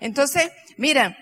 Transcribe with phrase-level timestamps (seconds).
[0.00, 1.16] Entonces, mira,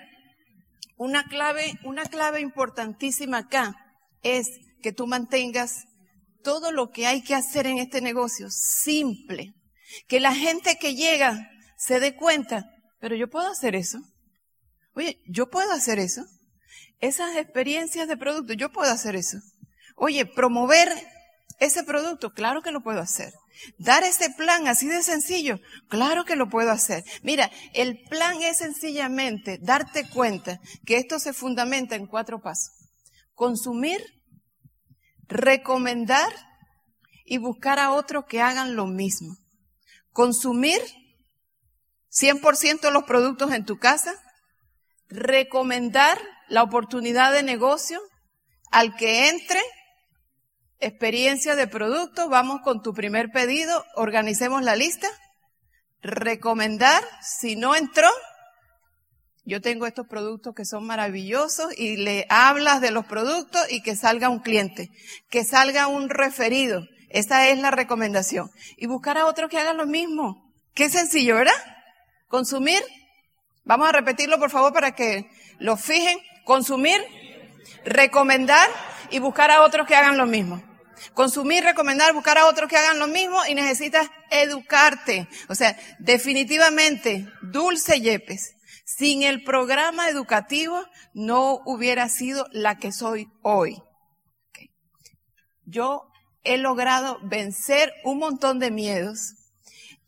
[0.97, 3.75] una clave, una clave importantísima acá
[4.23, 4.49] es
[4.83, 5.85] que tú mantengas
[6.43, 9.55] todo lo que hay que hacer en este negocio simple.
[10.07, 12.67] Que la gente que llega se dé cuenta,
[13.01, 14.01] pero yo puedo hacer eso.
[14.95, 16.25] Oye, yo puedo hacer eso.
[17.01, 19.39] Esas experiencias de producto, yo puedo hacer eso.
[19.97, 20.89] Oye, promover
[21.61, 23.33] ese producto, claro que lo puedo hacer.
[23.79, 25.59] Dar ese plan así de sencillo,
[25.89, 27.05] claro que lo puedo hacer.
[27.23, 32.71] Mira, el plan es sencillamente darte cuenta que esto se fundamenta en cuatro pasos.
[33.35, 34.01] Consumir,
[35.27, 36.33] recomendar
[37.25, 39.37] y buscar a otros que hagan lo mismo.
[40.13, 40.81] Consumir
[42.11, 44.15] 100% los productos en tu casa,
[45.09, 48.01] recomendar la oportunidad de negocio
[48.71, 49.61] al que entre,
[50.81, 55.09] experiencia de producto, vamos con tu primer pedido, organicemos la lista,
[56.03, 58.09] recomendar, si no entró,
[59.49, 63.97] yo tengo estos productos que son maravillosos y le hablas de los productos y que
[63.97, 64.91] salga un cliente,
[65.31, 66.83] que salga un referido.
[67.09, 68.51] Esa es la recomendación.
[68.77, 70.53] Y buscar a otros que hagan lo mismo.
[70.75, 71.55] Qué sencillo, ¿verdad?
[72.27, 72.83] Consumir.
[73.65, 76.19] Vamos a repetirlo, por favor, para que lo fijen.
[76.45, 77.01] Consumir,
[77.87, 78.69] recomendar
[79.11, 80.63] y buscar a otros que hagan lo mismo.
[81.15, 85.29] Consumir, recomendar, buscar a otros que hagan lo mismo y necesitas educarte.
[85.49, 90.83] O sea, definitivamente, Dulce Yepes sin el programa educativo
[91.13, 93.83] no hubiera sido la que soy hoy.
[95.65, 96.11] Yo
[96.43, 99.35] he logrado vencer un montón de miedos.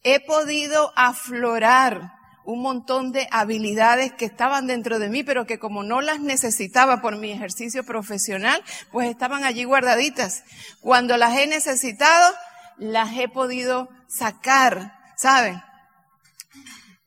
[0.03, 2.20] He podido aflorar
[2.51, 7.01] un montón de habilidades que estaban dentro de mí, pero que como no las necesitaba
[7.01, 10.45] por mi ejercicio profesional, pues estaban allí guardaditas.
[10.81, 12.35] Cuando las he necesitado,
[12.79, 15.63] las he podido sacar, ¿saben?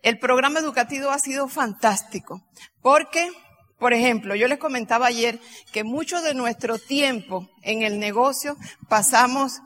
[0.02, 2.42] El programa educativo ha sido fantástico
[2.82, 3.32] porque,
[3.80, 5.40] por ejemplo, yo les comentaba ayer
[5.72, 8.58] que mucho de nuestro tiempo en el negocio
[8.90, 9.62] pasamos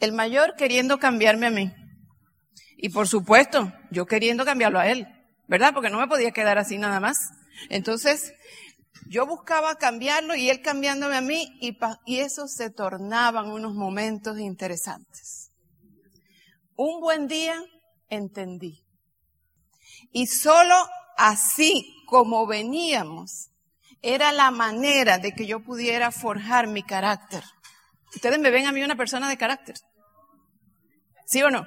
[0.00, 1.72] el mayor queriendo cambiarme a mí.
[2.82, 5.06] Y por supuesto, yo queriendo cambiarlo a él,
[5.46, 5.74] ¿verdad?
[5.74, 7.18] Porque no me podía quedar así nada más.
[7.68, 8.32] Entonces,
[9.06, 11.76] yo buscaba cambiarlo y él cambiándome a mí y,
[12.06, 15.50] y eso se tornaban unos momentos interesantes.
[16.74, 17.62] Un buen día
[18.08, 18.82] entendí
[20.10, 20.74] y solo
[21.18, 23.50] así como veníamos,
[24.00, 27.44] era la manera de que yo pudiera forjar mi carácter.
[28.14, 29.76] Ustedes me ven a mí una persona de carácter.
[31.26, 31.66] ¿Sí o no?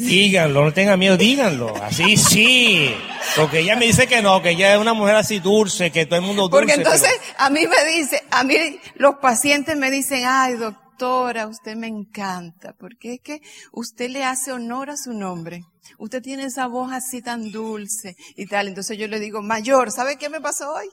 [0.00, 1.74] Díganlo, no tengan miedo, díganlo.
[1.82, 2.94] Así sí.
[3.36, 6.18] Porque ella me dice que no, que ella es una mujer así dulce, que todo
[6.18, 6.58] el mundo dulce.
[6.58, 8.54] Porque entonces a mí me dice, a mí
[8.96, 13.40] los pacientes me dicen, ay doctora, usted me encanta, porque es que
[13.72, 15.64] usted le hace honor a su nombre.
[15.98, 18.68] Usted tiene esa voz así tan dulce y tal.
[18.68, 20.88] Entonces yo le digo, mayor, ¿sabe qué me pasó hoy?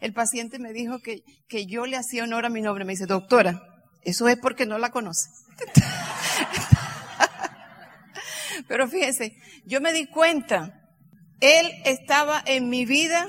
[0.00, 2.84] El paciente me dijo que, que yo le hacía honor a mi nombre.
[2.84, 3.62] Me dice, doctora,
[4.02, 5.28] eso es porque no la conoce.
[8.68, 9.34] Pero fíjese,
[9.64, 10.78] yo me di cuenta,
[11.40, 13.26] él estaba en mi vida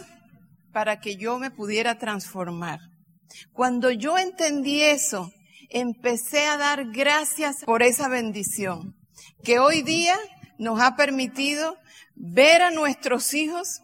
[0.74, 2.80] para que yo me pudiera transformar.
[3.54, 5.32] Cuando yo entendí eso,
[5.70, 8.96] empecé a dar gracias por esa bendición,
[9.44, 10.18] que hoy día
[10.58, 11.78] nos ha permitido
[12.16, 13.80] ver a nuestros hijos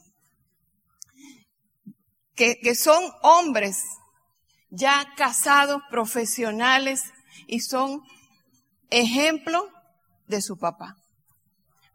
[2.35, 3.81] que, que son hombres
[4.69, 7.01] ya casados, profesionales
[7.47, 8.01] y son
[8.89, 9.69] ejemplo
[10.27, 10.97] de su papá.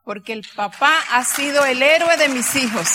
[0.04, 2.88] Porque el papá ha sido el héroe de mis hijos.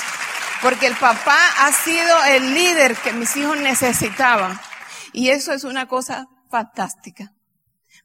[0.62, 4.60] Porque el papá ha sido el líder que mis hijos necesitaban.
[5.14, 7.36] Y eso es una cosa fantástica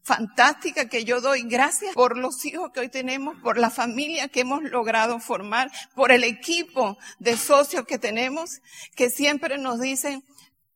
[0.02, 4.40] fantástica que yo doy gracias por los hijos que hoy tenemos, por la familia que
[4.40, 8.60] hemos logrado formar, por el equipo de socios que tenemos,
[8.96, 10.24] que siempre nos dicen,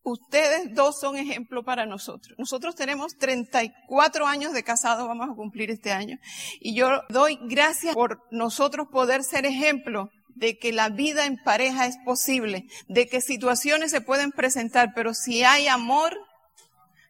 [0.04, 2.36] ustedes dos son ejemplo para nosotros.
[2.38, 6.18] Nosotros tenemos 34 años de casado, vamos a cumplir este año,
[6.60, 11.86] y yo doy gracias por nosotros poder ser ejemplo de que la vida en pareja
[11.86, 16.16] es posible, de que situaciones se pueden presentar, pero si hay amor,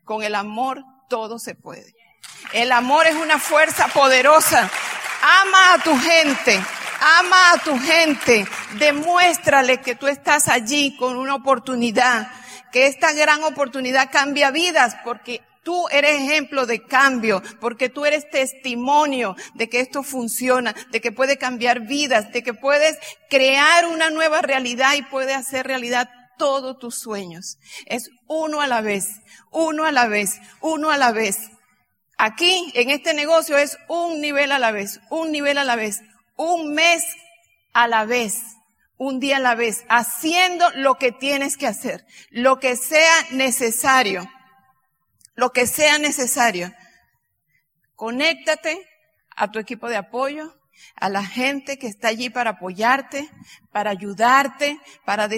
[0.04, 1.94] con el amor todo se puede.
[2.52, 4.70] El amor es una fuerza poderosa.
[5.42, 6.62] Ama a tu gente.
[7.18, 8.46] Ama a tu gente.
[8.78, 12.30] Demuéstrale que tú estás allí con una oportunidad.
[12.74, 18.28] Que esta gran oportunidad cambia vidas porque Tú eres ejemplo de cambio, porque tú eres
[18.28, 22.98] testimonio de que esto funciona, de que puede cambiar vidas, de que puedes
[23.30, 27.56] crear una nueva realidad y puede hacer realidad todos tus sueños.
[27.86, 31.50] Es uno a la vez, uno a la vez, uno a la vez.
[32.18, 36.02] Aquí, en este negocio, es un nivel a la vez, un nivel a la vez,
[36.36, 37.02] un mes
[37.72, 38.53] a la vez.
[38.96, 44.28] Un día a la vez, haciendo lo que tienes que hacer, lo que sea necesario,
[45.34, 46.72] lo que sea necesario.
[47.96, 48.86] Conéctate
[49.36, 50.54] a tu equipo de apoyo,
[50.96, 53.30] a la gente que está allí para apoyarte,
[53.72, 55.28] para ayudarte, para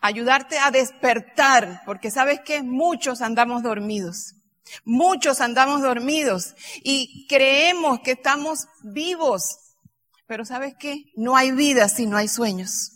[0.00, 4.34] ayudarte a despertar, porque sabes que muchos andamos dormidos.
[4.84, 9.67] Muchos andamos dormidos y creemos que estamos vivos,
[10.28, 11.06] pero ¿sabes qué?
[11.16, 12.92] No hay vida si no hay sueños.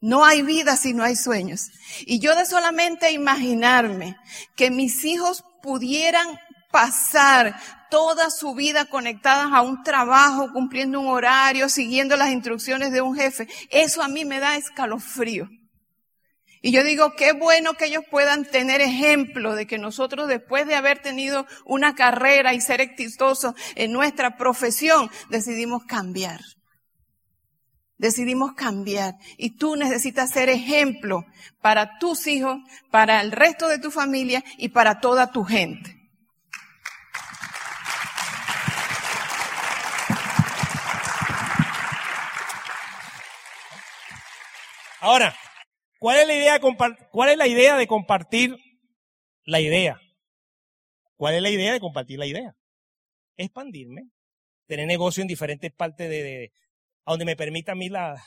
[0.00, 1.66] No hay vida si no hay sueños.
[2.06, 4.16] Y yo de solamente imaginarme
[4.56, 6.38] que mis hijos pudieran
[6.70, 7.58] pasar
[7.90, 13.16] toda su vida conectadas a un trabajo, cumpliendo un horario, siguiendo las instrucciones de un
[13.16, 15.48] jefe, eso a mí me da escalofrío.
[16.68, 20.74] Y yo digo, qué bueno que ellos puedan tener ejemplo de que nosotros después de
[20.74, 26.40] haber tenido una carrera y ser exitosos en nuestra profesión, decidimos cambiar.
[27.96, 29.14] Decidimos cambiar.
[29.38, 31.24] Y tú necesitas ser ejemplo
[31.62, 32.58] para tus hijos,
[32.90, 35.96] para el resto de tu familia y para toda tu gente.
[45.00, 45.34] Ahora,
[45.98, 46.60] ¿cuál es la idea de,
[47.10, 48.56] cuál es la idea de compartir
[49.44, 50.00] la idea?
[51.16, 52.54] ¿Cuál es la idea de compartir la idea?
[53.36, 54.10] Expandirme,
[54.66, 56.52] tener negocio en diferentes partes de,
[57.04, 58.22] a donde me permita a mí la,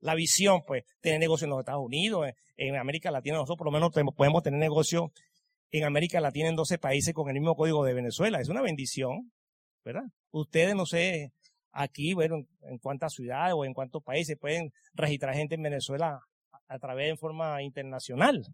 [0.00, 3.72] la visión, pues, tener negocio en los Estados Unidos, en, América Latina, nosotros por lo
[3.72, 5.12] menos podemos tener negocio
[5.70, 8.40] en América Latina en 12 países con el mismo código de Venezuela.
[8.40, 9.32] Es una bendición,
[9.84, 10.04] ¿verdad?
[10.30, 11.32] Ustedes, no sé,
[11.72, 16.20] aquí, bueno, en cuántas ciudades o en cuántos países pueden registrar gente en Venezuela
[16.68, 18.46] a, través de forma internacional.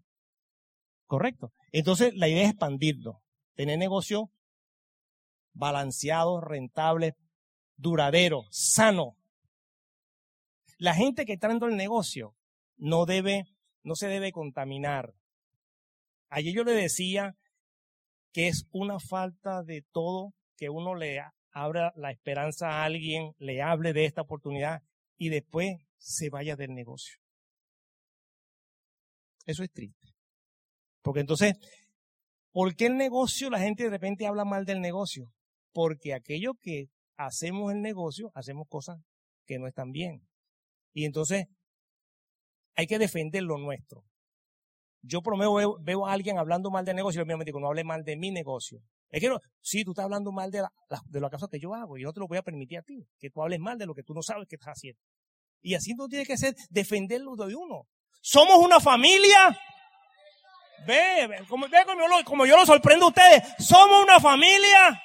[1.05, 1.53] Correcto.
[1.71, 3.21] Entonces, la idea es expandirlo,
[3.55, 4.31] tener negocio
[5.53, 7.15] balanceado, rentable,
[7.77, 9.15] duradero, sano.
[10.77, 12.35] La gente que está dentro del negocio
[12.77, 13.45] no debe,
[13.83, 15.13] no se debe contaminar.
[16.29, 17.35] Ayer yo le decía
[18.33, 21.21] que es una falta de todo que uno le
[21.51, 24.83] abra la esperanza a alguien, le hable de esta oportunidad
[25.17, 27.17] y después se vaya del negocio.
[29.45, 30.09] Eso es triste.
[31.01, 31.53] Porque entonces,
[32.51, 35.31] ¿por qué el negocio la gente de repente habla mal del negocio?
[35.71, 36.87] Porque aquello que
[37.17, 38.97] hacemos el negocio, hacemos cosas
[39.45, 40.27] que no están bien.
[40.93, 41.45] Y entonces
[42.75, 44.03] hay que defender lo nuestro.
[45.01, 47.67] Yo por lo menos veo, a alguien hablando mal del negocio y me digo, no
[47.67, 48.81] hable mal de mi negocio.
[49.11, 50.71] Es que no, sí, tú estás hablando mal de, la,
[51.05, 52.81] de las cosas que yo hago y yo no te lo voy a permitir a
[52.81, 54.99] ti, que tú hables mal de lo que tú no sabes que estás haciendo.
[55.61, 57.87] Y así no tiene que ser defenderlo de uno.
[58.25, 59.55] Somos una familia.
[60.87, 61.67] Ve, ve, como,
[62.47, 64.99] yo lo sorprendo a ustedes, somos una familia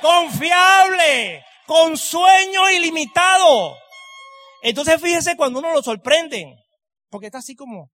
[0.00, 3.76] confiable, con sueño ilimitado.
[4.62, 6.56] Entonces fíjese cuando uno lo sorprende,
[7.10, 7.90] porque está así como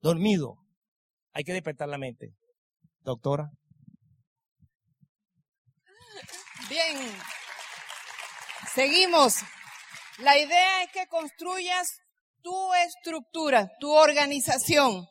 [0.00, 0.54] dormido.
[1.32, 2.32] Hay que despertar la mente.
[3.00, 3.50] Doctora.
[6.68, 6.96] Bien.
[8.72, 9.38] Seguimos.
[10.18, 11.99] La idea es que construyas
[12.42, 15.06] tu estructura, tu organización.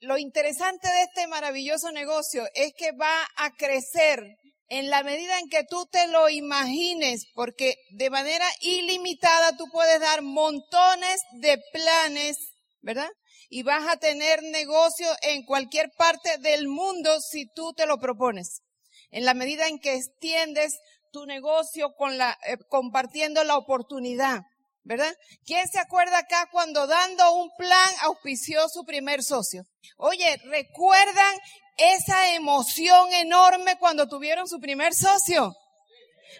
[0.00, 4.22] Lo interesante de este maravilloso negocio es que va a crecer
[4.68, 10.00] en la medida en que tú te lo imagines, porque de manera ilimitada tú puedes
[10.00, 12.36] dar montones de planes,
[12.80, 13.10] ¿verdad?
[13.54, 18.62] y vas a tener negocio en cualquier parte del mundo si tú te lo propones.
[19.10, 20.78] En la medida en que extiendes
[21.12, 24.40] tu negocio con la, eh, compartiendo la oportunidad,
[24.84, 25.14] ¿verdad?
[25.44, 29.64] ¿Quién se acuerda acá cuando dando un plan auspició su primer socio?
[29.96, 31.36] Oye, ¿recuerdan
[31.76, 35.54] esa emoción enorme cuando tuvieron su primer socio?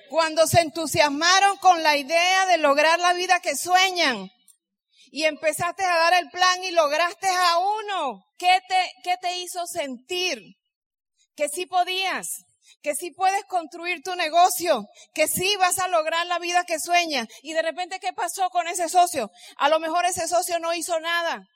[0.08, 4.30] Cuando se entusiasmaron con la idea de lograr la vida que sueñan
[5.10, 8.24] y empezaste a dar el plan y lograste a uno.
[8.38, 10.40] ¿Qué te, qué te hizo sentir?
[11.36, 12.44] Que sí podías,
[12.82, 17.28] que sí puedes construir tu negocio, que sí vas a lograr la vida que sueñas.
[17.42, 19.30] Y de repente, ¿qué pasó con ese socio?
[19.56, 21.46] A lo mejor ese socio no hizo nada.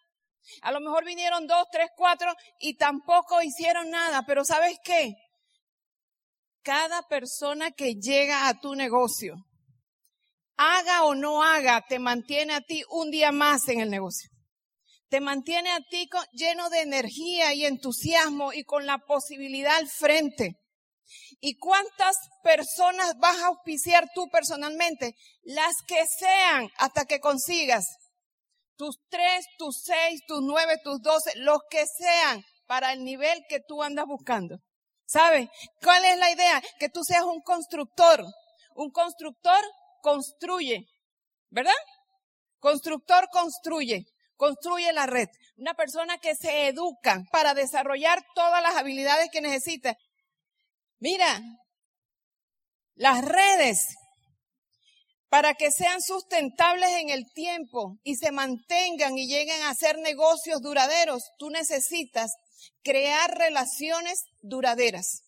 [0.63, 4.25] A lo mejor vinieron dos, tres, cuatro y tampoco hicieron nada.
[4.27, 5.15] Pero ¿sabes qué?
[6.63, 9.35] Cada persona que llega a tu negocio
[10.57, 14.31] haga o no haga, te mantiene a ti un día más en el negocio.
[15.09, 20.57] Te mantiene a ti lleno de energía y entusiasmo y con la posibilidad al frente.
[21.41, 25.15] ¿Y cuántas personas vas a auspiciar tú personalmente?
[25.43, 27.85] Las que sean hasta que consigas
[28.77, 33.61] tus tres, tus seis, tus nueve, tus doce, los que sean para el nivel que
[33.61, 34.59] tú andas buscando.
[35.07, 35.49] ¿Sabes?
[35.83, 36.63] ¿Cuál es la idea?
[36.79, 38.25] Que tú seas un constructor.
[38.75, 39.61] Un constructor
[40.03, 40.87] construye,
[41.51, 41.73] ¿verdad?
[42.59, 44.05] Constructor construye,
[44.37, 45.29] construye la red.
[45.57, 49.97] Una persona que se educa para desarrollar todas las habilidades que necesita.
[50.99, 51.41] Mira,
[52.95, 53.97] las redes
[55.29, 60.63] para que sean sustentables en el tiempo y se mantengan y lleguen a ser negocios
[60.63, 62.33] duraderos, tú necesitas
[62.83, 65.23] crear relaciones duraderas.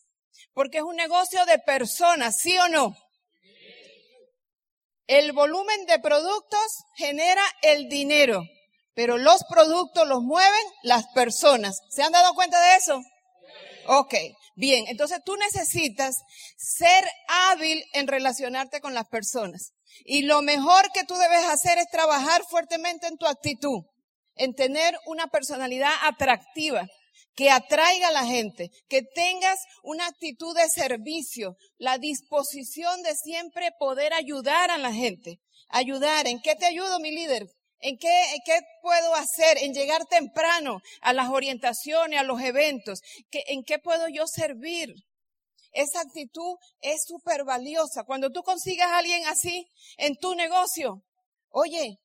[0.54, 2.96] Porque es un negocio de personas, ¿sí o no?
[5.06, 8.42] El volumen de productos genera el dinero,
[8.94, 11.78] pero los productos los mueven las personas.
[11.90, 13.02] ¿Se han dado cuenta de eso?
[13.86, 14.14] Ok,
[14.58, 16.16] bien, entonces tú necesitas
[16.56, 19.72] ser hábil en relacionarte con las personas.
[20.04, 23.84] Y lo mejor que tú debes hacer es trabajar fuertemente en tu actitud,
[24.34, 26.86] en tener una personalidad atractiva,
[27.34, 33.70] que atraiga a la gente, que tengas una actitud de servicio, la disposición de siempre
[33.78, 35.38] poder ayudar a la gente.
[35.68, 37.46] Ayudar, ¿en qué te ayudo, mi líder?
[37.80, 39.58] ¿En qué, qué puedo hacer?
[39.58, 43.00] En llegar temprano a las orientaciones, a los eventos.
[43.30, 44.94] ¿En qué puedo yo servir?
[45.72, 48.04] Esa actitud es súper valiosa.
[48.04, 51.02] Cuando tú consigas a alguien así en tu negocio,
[51.50, 51.98] oye,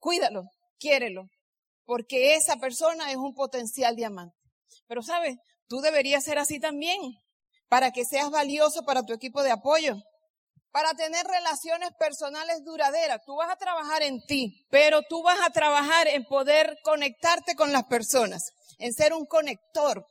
[0.00, 0.44] cuídalo,
[0.78, 1.26] quiérelo,
[1.84, 4.36] porque esa persona es un potencial diamante.
[4.86, 5.36] Pero sabes,
[5.68, 7.00] tú deberías ser así también,
[7.68, 9.96] para que seas valioso para tu equipo de apoyo.
[10.78, 15.50] Para tener relaciones personales duraderas, tú vas a trabajar en ti, pero tú vas a
[15.50, 20.06] trabajar en poder conectarte con las personas, en ser un conector,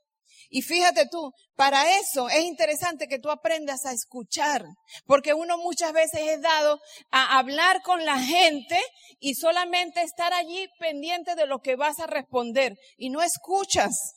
[0.49, 4.65] y fíjate tú, para eso es interesante que tú aprendas a escuchar,
[5.05, 6.81] porque uno muchas veces es dado
[7.11, 8.77] a hablar con la gente
[9.21, 14.15] y solamente estar allí pendiente de lo que vas a responder y no escuchas.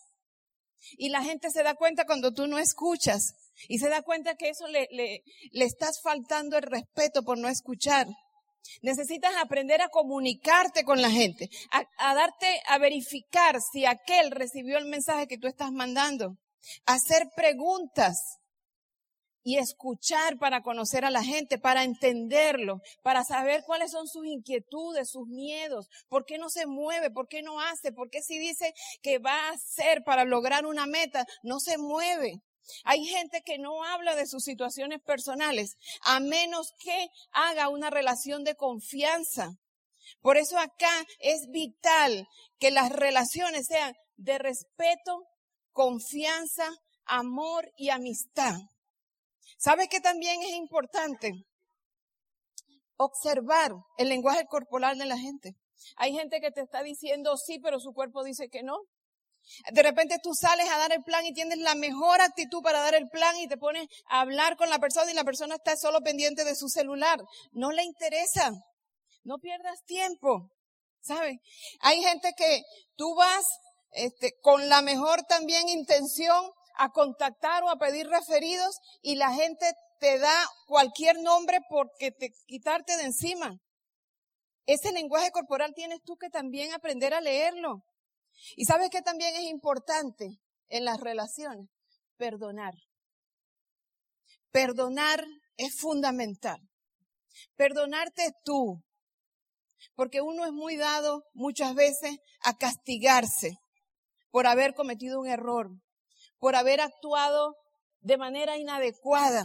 [0.99, 3.35] Y la gente se da cuenta cuando tú no escuchas
[3.69, 7.49] y se da cuenta que eso le, le, le estás faltando el respeto por no
[7.49, 8.07] escuchar.
[8.83, 14.87] Necesitas aprender a comunicarte con la gente, a, darte, a verificar si aquel recibió el
[14.87, 16.37] mensaje que tú estás mandando,
[16.87, 18.38] hacer preguntas
[19.43, 25.11] y escuchar para conocer a la gente, para entenderlo, para saber cuáles son sus inquietudes,
[25.11, 28.75] sus miedos, por qué no se mueve, por qué no hace, por qué si dice
[29.02, 32.43] que va a hacer para lograr una meta, no se mueve.
[32.85, 38.45] Hay gente que no habla de sus situaciones personales a menos que haga una relación
[38.45, 39.50] de confianza.
[40.21, 42.26] Por eso acá es vital
[42.59, 45.26] que las relaciones sean de respeto,
[45.73, 46.69] confianza,
[47.05, 48.55] amor y amistad.
[49.59, 51.33] ¿Sabe que también es importante?
[52.97, 55.55] Observar el lenguaje corporal de la gente.
[55.97, 58.79] Hay gente que te está diciendo sí, pero su cuerpo dice que no.
[59.73, 62.94] De repente tú sales a dar el plan y tienes la mejor actitud para dar
[62.94, 66.00] el plan y te pones a hablar con la persona y la persona está solo
[66.00, 67.20] pendiente de su celular.
[67.52, 68.52] No le interesa.
[69.25, 70.50] No pierdas tiempo.
[71.02, 71.38] ¿Sabes?
[71.80, 72.62] Hay gente que
[72.97, 73.44] tú vas
[73.92, 79.66] este, con la mejor también intención a contactar o a pedir referidos y la gente
[79.99, 83.52] te da cualquier nombre porque te quitarte de encima.
[84.66, 87.82] Ese lenguaje corporal tienes tú que también aprender a leerlo.
[88.56, 91.68] Y sabes que también es importante en las relaciones
[92.16, 92.75] perdonar.
[94.50, 95.25] Perdonar
[95.56, 96.59] es fundamental.
[97.56, 98.82] Perdonarte tú.
[99.94, 103.56] Porque uno es muy dado muchas veces a castigarse
[104.30, 105.70] por haber cometido un error,
[106.38, 107.56] por haber actuado
[108.00, 109.44] de manera inadecuada.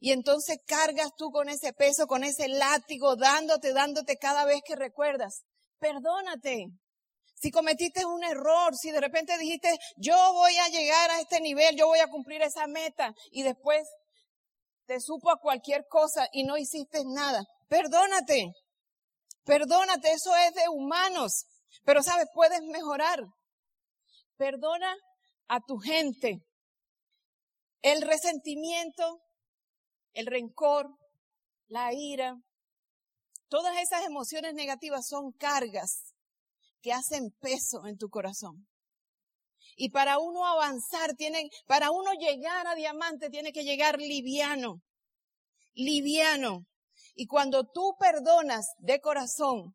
[0.00, 4.76] Y entonces cargas tú con ese peso, con ese látigo, dándote, dándote cada vez que
[4.76, 5.44] recuerdas.
[5.78, 6.66] Perdónate.
[7.38, 11.76] Si cometiste un error, si de repente dijiste, yo voy a llegar a este nivel,
[11.76, 13.86] yo voy a cumplir esa meta y después
[14.86, 18.52] te supo a cualquier cosa y no hiciste nada, perdónate.
[19.44, 21.44] Perdónate, eso es de humanos.
[21.84, 23.22] Pero sabes, puedes mejorar.
[24.38, 24.96] Perdona
[25.46, 26.38] a tu gente.
[27.82, 29.20] El resentimiento,
[30.14, 30.88] el rencor,
[31.68, 32.34] la ira,
[33.48, 36.15] todas esas emociones negativas son cargas
[36.86, 38.68] que hacen peso en tu corazón.
[39.74, 44.82] Y para uno avanzar, tiene, para uno llegar a diamante, tiene que llegar liviano.
[45.74, 46.60] Liviano.
[47.16, 49.74] Y cuando tú perdonas de corazón,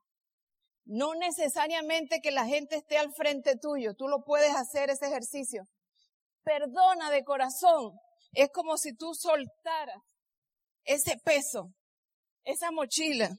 [0.86, 5.65] no necesariamente que la gente esté al frente tuyo, tú lo puedes hacer ese ejercicio.
[6.44, 7.91] Perdona de corazón.
[8.32, 9.98] Es como si tú soltaras
[10.86, 11.74] ese peso,
[12.46, 13.32] esa mochila,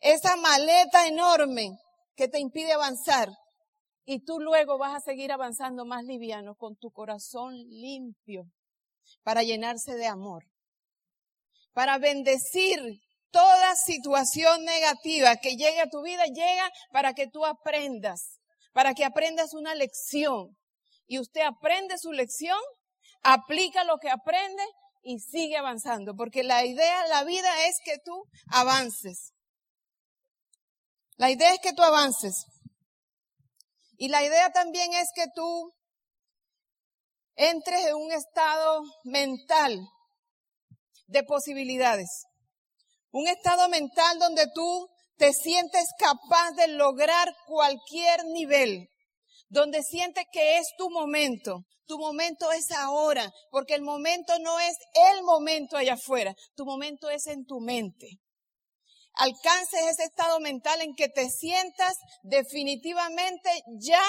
[0.00, 1.78] esa maleta enorme
[2.18, 3.30] que te impide avanzar.
[4.04, 8.44] Y tú luego vas a seguir avanzando más liviano con tu corazón limpio
[9.22, 10.44] para llenarse de amor.
[11.74, 12.80] para bendecir
[13.30, 18.40] toda situación negativa que llegue a tu vida, llega para que tú aprendas,
[18.72, 20.56] para que aprendas una lección.
[21.06, 22.58] Y usted aprende su lección,
[23.22, 24.64] aplica lo que aprende
[25.04, 29.32] y sigue avanzando, porque la idea, la vida es que tú avances.
[31.18, 32.46] La idea es que tú avances.
[33.96, 35.74] Y la idea también es que tú
[37.34, 39.80] entres en un estado mental
[41.08, 42.08] de posibilidades.
[43.10, 48.88] Un estado mental donde tú te sientes capaz de lograr cualquier nivel,
[49.48, 51.64] donde sientes que es tu momento.
[51.86, 54.76] Tu momento es ahora, porque el momento no es
[55.12, 58.20] el momento allá afuera, tu momento es en tu mente
[59.18, 64.02] alcances ese estado mental en que te sientas definitivamente ya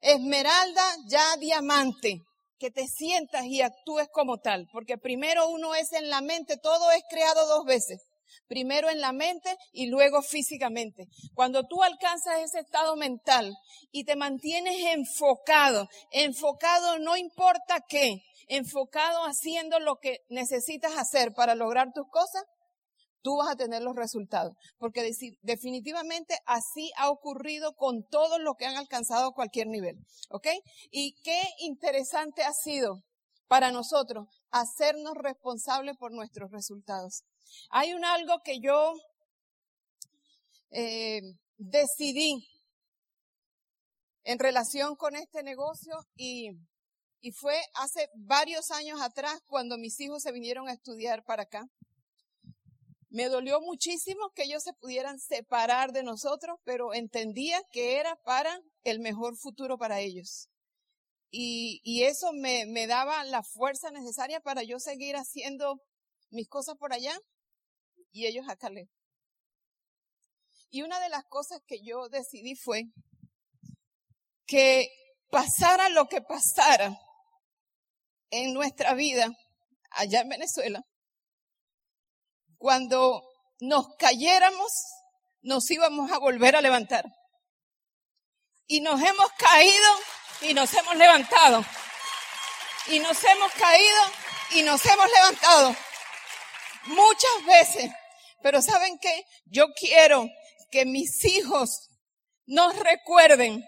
[0.00, 2.22] esmeralda, ya diamante,
[2.58, 6.90] que te sientas y actúes como tal, porque primero uno es en la mente, todo
[6.92, 8.00] es creado dos veces.
[8.48, 11.06] Primero en la mente y luego físicamente.
[11.34, 13.52] Cuando tú alcanzas ese estado mental
[13.90, 21.56] y te mantienes enfocado, enfocado no importa qué, enfocado haciendo lo que necesitas hacer para
[21.56, 22.44] lograr tus cosas,
[23.26, 24.54] tú vas a tener los resultados.
[24.78, 25.10] Porque
[25.42, 29.96] definitivamente así ha ocurrido con todos los que han alcanzado cualquier nivel.
[30.30, 30.46] ¿Ok?
[30.92, 33.02] Y qué interesante ha sido
[33.48, 37.24] para nosotros hacernos responsables por nuestros resultados.
[37.70, 38.94] Hay un algo que yo
[40.70, 41.20] eh,
[41.56, 42.46] decidí
[44.22, 46.50] en relación con este negocio y,
[47.20, 51.68] y fue hace varios años atrás cuando mis hijos se vinieron a estudiar para acá.
[53.08, 58.60] Me dolió muchísimo que ellos se pudieran separar de nosotros, pero entendía que era para
[58.84, 60.48] el mejor futuro para ellos.
[61.30, 65.82] Y, eso me, daba la fuerza necesaria para yo seguir haciendo
[66.30, 67.18] mis cosas por allá
[68.10, 68.94] y ellos acá lejos.
[70.70, 72.84] Y una de las cosas que yo decidí fue
[74.46, 74.88] que
[75.30, 76.98] pasara lo que pasara
[78.30, 79.28] en nuestra vida
[79.90, 80.82] allá en Venezuela,
[82.58, 83.22] cuando
[83.60, 84.72] nos cayéramos,
[85.42, 87.04] nos íbamos a volver a levantar.
[88.66, 89.90] Y nos hemos caído
[90.42, 91.64] y nos hemos levantado.
[92.88, 94.02] Y nos hemos caído
[94.50, 95.76] y nos hemos levantado.
[96.86, 97.90] Muchas veces.
[98.42, 99.26] Pero ¿saben qué?
[99.46, 100.28] Yo quiero
[100.70, 101.88] que mis hijos
[102.46, 103.64] nos recuerden,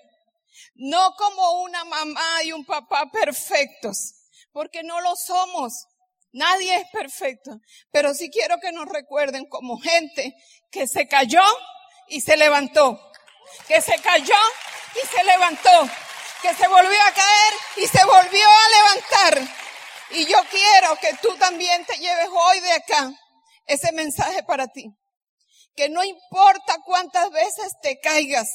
[0.74, 4.14] no como una mamá y un papá perfectos,
[4.53, 5.87] porque no lo somos.
[6.33, 7.59] Nadie es perfecto,
[7.91, 10.35] pero sí quiero que nos recuerden como gente
[10.71, 11.43] que se cayó
[12.09, 13.01] y se levantó,
[13.67, 14.35] que se cayó
[14.95, 15.88] y se levantó,
[16.43, 19.55] que se volvió a caer y se volvió a levantar.
[20.11, 23.11] Y yo quiero que tú también te lleves hoy de acá
[23.67, 24.91] ese mensaje para ti.
[25.77, 28.49] Que no importa cuántas veces te caigas,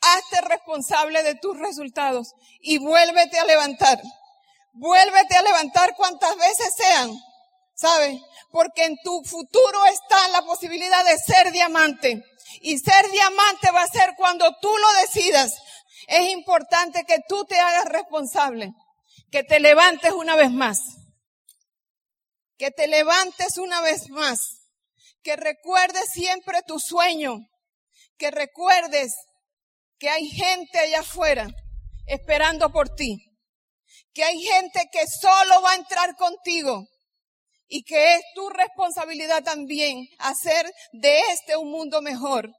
[0.00, 4.00] hazte responsable de tus resultados y vuélvete a levantar.
[4.74, 7.12] Vuélvete a levantar cuantas veces sean,
[7.74, 8.18] ¿sabes?
[8.50, 12.24] Porque en tu futuro está la posibilidad de ser diamante.
[12.62, 15.52] Y ser diamante va a ser cuando tú lo decidas.
[16.06, 18.72] Es importante que tú te hagas responsable,
[19.30, 20.78] que te levantes una vez más,
[22.58, 24.40] que te levantes una vez más,
[25.22, 27.38] que recuerdes siempre tu sueño,
[28.18, 29.14] que recuerdes
[29.98, 31.48] que hay gente allá afuera
[32.06, 33.31] esperando por ti
[34.12, 36.86] que hay gente que solo va a entrar contigo
[37.66, 42.50] y que es tu responsabilidad también hacer de este un mundo mejor.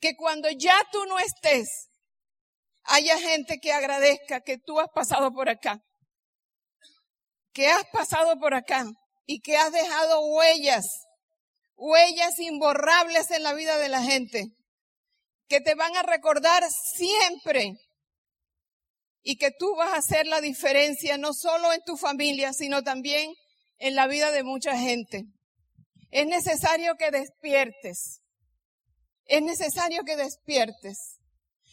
[0.00, 1.88] Que cuando ya tú no estés,
[2.82, 5.78] haya gente que agradezca que tú has pasado por acá,
[7.54, 8.84] que has pasado por acá
[9.24, 10.84] y que has dejado huellas,
[11.76, 14.44] huellas imborrables en la vida de la gente,
[15.48, 16.62] que te van a recordar
[16.94, 17.72] siempre
[19.24, 23.32] y que tú vas a hacer la diferencia no solo en tu familia, sino también
[23.78, 25.24] en la vida de mucha gente.
[26.10, 28.20] Es necesario que despiertes.
[29.24, 31.18] Es necesario que despiertes.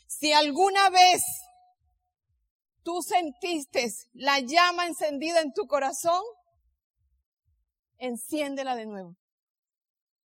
[0.07, 1.21] Si alguna vez
[2.83, 6.23] tú sentiste la llama encendida en tu corazón,
[7.97, 9.17] enciéndela de nuevo.